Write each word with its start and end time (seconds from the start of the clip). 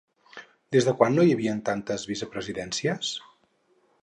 Des 0.75 0.87
de 0.87 0.93
quan 1.01 1.13
no 1.19 1.27
hi 1.27 1.35
havia 1.35 1.53
tantes 1.69 2.09
vicepresidències? 2.13 3.13